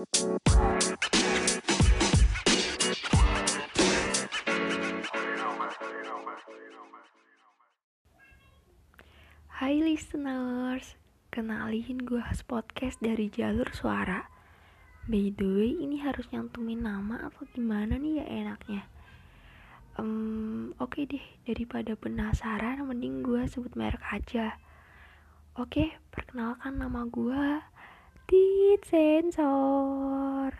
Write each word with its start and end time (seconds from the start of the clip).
Hai 0.00 0.08
listeners, 9.76 10.96
kenalin 11.28 12.00
gue 12.00 12.16
host 12.16 12.48
podcast 12.48 12.96
dari 13.04 13.28
jalur 13.28 13.68
suara. 13.76 14.24
By 15.04 15.36
the 15.36 15.44
way, 15.44 15.76
ini 15.76 16.00
harus 16.00 16.24
nyantumin 16.32 16.80
nama 16.80 17.28
atau 17.28 17.44
gimana 17.52 18.00
nih 18.00 18.24
ya 18.24 18.26
enaknya? 18.48 18.88
Um, 20.00 20.72
Oke 20.80 21.04
okay 21.04 21.12
deh, 21.12 21.26
daripada 21.44 21.92
penasaran, 21.92 22.88
mending 22.88 23.20
gue 23.20 23.44
sebut 23.44 23.76
merek 23.76 24.00
aja. 24.08 24.56
Oke, 25.60 25.92
okay, 25.92 25.92
perkenalkan 26.08 26.80
nama 26.80 27.04
gue 27.04 27.60
Tit 28.30 28.86
Sensor. 28.86 30.54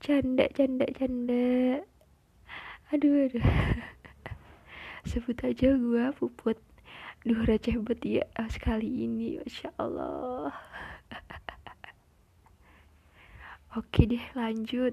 Canda, 0.00 0.48
canda, 0.48 0.88
canda. 0.96 1.84
Aduh, 2.88 3.28
aduh. 3.28 3.44
Sebut 5.12 5.36
aja 5.44 5.76
gue 5.76 6.04
Puput. 6.16 6.56
Duh 7.24 7.40
receh 7.44 7.76
bet 7.80 8.00
ya 8.00 8.24
sekali 8.52 9.08
ini 9.08 9.40
Masya 9.40 9.72
Allah 9.80 10.52
Oke 13.80 14.04
deh 14.04 14.20
lanjut 14.36 14.92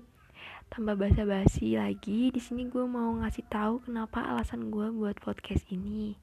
Tambah 0.72 0.96
basa-basi 0.96 1.76
lagi 1.76 2.32
di 2.32 2.40
sini 2.40 2.72
gue 2.72 2.88
mau 2.88 3.20
ngasih 3.20 3.44
tahu 3.52 3.84
kenapa 3.84 4.24
alasan 4.24 4.72
gue 4.72 4.88
buat 4.96 5.20
podcast 5.20 5.68
ini 5.76 6.16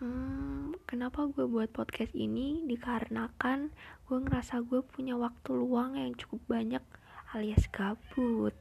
hmm, 0.00 0.53
Kenapa 0.94 1.26
gue 1.26 1.42
buat 1.50 1.74
podcast 1.74 2.14
ini? 2.14 2.62
Dikarenakan 2.70 3.74
gue 4.06 4.18
ngerasa 4.30 4.62
gue 4.62 4.78
punya 4.78 5.18
waktu 5.18 5.50
luang 5.50 5.98
yang 5.98 6.14
cukup 6.14 6.38
banyak 6.46 6.84
alias 7.34 7.66
gabut. 7.66 8.54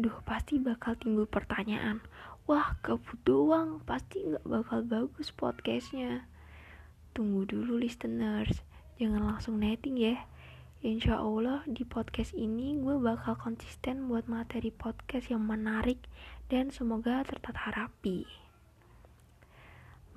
Duh 0.00 0.16
pasti 0.24 0.56
bakal 0.56 0.96
timbul 0.96 1.28
pertanyaan 1.28 2.00
wah 2.48 2.80
kabut 2.80 3.20
doang 3.28 3.84
pasti 3.84 4.24
nggak 4.24 4.40
bakal 4.48 4.80
bagus 4.80 5.28
podcastnya. 5.36 6.24
Tunggu 7.12 7.44
dulu 7.44 7.76
listeners. 7.76 8.64
Jangan 8.96 9.36
langsung 9.36 9.60
netting 9.60 10.00
ya. 10.00 10.16
Insya 10.80 11.20
Allah 11.20 11.60
di 11.68 11.84
podcast 11.84 12.32
ini 12.32 12.80
gue 12.80 12.96
bakal 12.96 13.36
konsisten 13.36 14.08
buat 14.08 14.24
materi 14.32 14.72
podcast 14.72 15.28
yang 15.28 15.44
menarik 15.44 16.00
dan 16.48 16.72
semoga 16.72 17.20
tertata 17.28 17.68
rapi. 17.68 18.48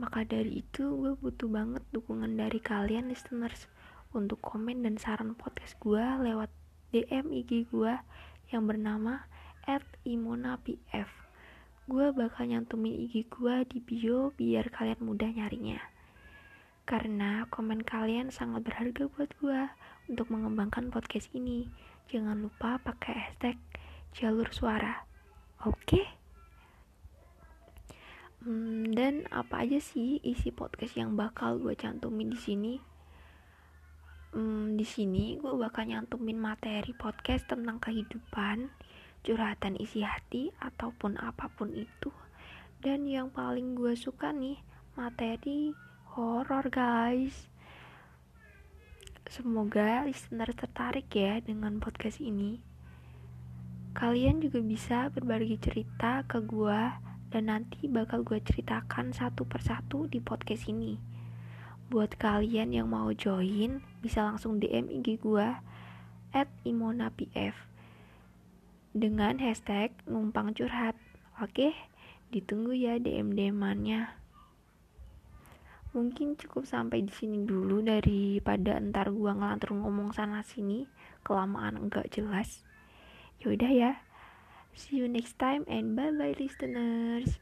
Maka 0.04 0.28
dari 0.28 0.60
itu 0.60 0.84
gue 1.00 1.16
butuh 1.16 1.48
banget 1.48 1.80
dukungan 1.96 2.36
dari 2.36 2.60
kalian 2.60 3.08
listeners 3.08 3.72
untuk 4.12 4.44
komen 4.44 4.84
dan 4.84 5.00
saran 5.00 5.32
podcast 5.32 5.80
gue 5.80 6.04
lewat 6.04 6.52
DM 6.92 7.32
IG 7.32 7.72
gue 7.72 7.96
yang 8.52 8.68
bernama 8.68 9.24
@imonapf 10.04 11.24
gue 11.84 12.16
bakal 12.16 12.48
nyantumin 12.48 12.96
IG 12.96 13.32
gue 13.32 13.56
di 13.68 13.80
bio 13.80 14.32
biar 14.36 14.72
kalian 14.72 15.04
mudah 15.04 15.32
nyarinya. 15.32 15.80
Karena 16.84 17.48
komen 17.52 17.84
kalian 17.84 18.32
sangat 18.32 18.64
berharga 18.64 19.08
buat 19.08 19.32
gue 19.40 19.62
untuk 20.08 20.32
mengembangkan 20.32 20.92
podcast 20.92 21.28
ini. 21.36 21.68
Jangan 22.08 22.44
lupa 22.44 22.80
pakai 22.80 23.28
hashtag 23.32 23.56
jalur 24.16 24.48
suara. 24.56 25.04
Oke? 25.64 25.80
Okay? 25.84 26.08
Hmm, 28.44 28.73
dan 28.94 29.26
apa 29.34 29.66
aja 29.66 29.82
sih 29.82 30.22
isi 30.22 30.54
podcast 30.54 30.94
yang 30.94 31.18
bakal 31.18 31.58
gue 31.58 31.74
cantumin 31.74 32.30
di 32.30 32.38
sini? 32.38 32.74
Hmm, 34.34 34.78
di 34.78 34.86
sini 34.86 35.42
gue 35.42 35.50
bakal 35.58 35.90
nyantumin 35.90 36.38
materi 36.38 36.94
podcast 36.94 37.50
tentang 37.50 37.82
kehidupan, 37.82 38.70
curhatan 39.26 39.82
isi 39.82 40.06
hati 40.06 40.54
ataupun 40.62 41.18
apa 41.18 41.50
pun 41.58 41.74
itu. 41.74 42.14
Dan 42.86 43.10
yang 43.10 43.34
paling 43.34 43.74
gue 43.74 43.98
suka 43.98 44.30
nih 44.30 44.62
materi 44.94 45.74
horor 46.14 46.70
guys. 46.70 47.50
Semoga 49.26 50.06
listener 50.06 50.54
tertarik 50.54 51.10
ya 51.10 51.42
dengan 51.42 51.82
podcast 51.82 52.22
ini. 52.22 52.62
Kalian 53.98 54.38
juga 54.38 54.62
bisa 54.62 55.10
berbagi 55.10 55.58
cerita 55.58 56.22
ke 56.30 56.42
gue 56.46 57.13
dan 57.34 57.50
nanti 57.50 57.90
bakal 57.90 58.22
gue 58.22 58.38
ceritakan 58.38 59.10
satu 59.10 59.50
persatu 59.50 60.06
di 60.06 60.22
podcast 60.22 60.70
ini 60.70 61.02
buat 61.90 62.14
kalian 62.22 62.78
yang 62.78 62.94
mau 62.94 63.10
join 63.10 63.82
bisa 64.06 64.22
langsung 64.22 64.62
DM 64.62 64.94
IG 65.02 65.18
gue 65.18 65.50
at 66.30 66.50
imonapf 66.62 67.74
dengan 68.94 69.42
hashtag 69.42 69.90
numpang 70.06 70.54
curhat. 70.54 70.94
Oke, 71.42 71.74
ditunggu 72.30 72.78
ya 72.78 73.02
DM-DM-annya. 73.02 74.14
Mungkin 75.98 76.38
cukup 76.38 76.70
sampai 76.70 77.02
di 77.02 77.14
sini 77.14 77.42
dulu 77.42 77.82
daripada 77.82 78.78
ntar 78.78 79.10
gua 79.10 79.34
ngelantur 79.34 79.78
ngomong 79.78 80.14
sana 80.14 80.46
sini 80.46 80.86
kelamaan 81.26 81.90
enggak 81.90 82.10
jelas. 82.14 82.62
Yaudah 83.42 83.74
ya. 83.74 83.92
See 84.76 84.98
you 84.98 85.08
next 85.08 85.40
time 85.40 85.64
and 85.68 85.96
bye 85.96 86.12
bye 86.12 86.36
listeners. 86.38 87.40